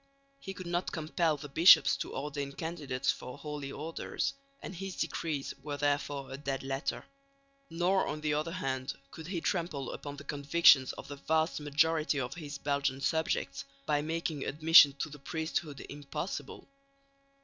He 0.39 0.55
could 0.55 0.65
not 0.65 0.91
compel 0.91 1.37
the 1.37 1.47
bishops 1.47 1.95
to 1.97 2.15
ordain 2.15 2.53
candidates 2.53 3.11
for 3.11 3.37
Holy 3.37 3.71
Orders, 3.71 4.33
and 4.59 4.73
his 4.73 4.95
decrees 4.95 5.53
were 5.61 5.77
therefore 5.77 6.31
a 6.31 6.37
dead 6.39 6.63
letter; 6.63 7.05
nor 7.69 8.07
on 8.07 8.21
the 8.21 8.33
other 8.33 8.53
hand 8.53 8.95
could 9.11 9.27
he 9.27 9.39
trample 9.41 9.91
upon 9.93 10.15
the 10.17 10.23
convictions 10.23 10.91
of 10.93 11.07
the 11.07 11.17
vast 11.17 11.59
majority 11.59 12.19
of 12.19 12.33
his 12.33 12.57
Belgian 12.57 12.99
subjects 12.99 13.63
by 13.85 14.01
making 14.01 14.43
admission 14.43 14.93
to 15.01 15.07
the 15.09 15.19
priesthood 15.19 15.85
impossible. 15.87 16.67